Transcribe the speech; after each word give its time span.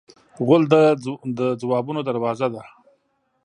غول 0.45 0.63
د 1.39 1.41
ځوابونو 1.61 2.01
دروازه 2.09 2.47
ده. 2.53 2.63